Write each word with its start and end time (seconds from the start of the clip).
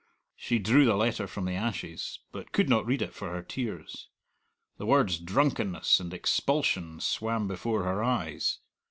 She 0.35 0.57
drew 0.57 0.83
the 0.85 0.95
letter 0.95 1.27
from 1.27 1.45
the 1.45 1.53
ashes, 1.53 2.21
but 2.31 2.51
could 2.51 2.67
not 2.67 2.87
read 2.87 3.03
it 3.03 3.13
for 3.13 3.31
her 3.31 3.43
tears. 3.43 4.07
The 4.79 4.87
words 4.87 5.19
"drunkenness" 5.19 5.99
and 5.99 6.11
"expulsion" 6.11 6.99
swam 6.99 7.47
before 7.47 7.83
her 7.83 8.03
eyes. 8.03 8.57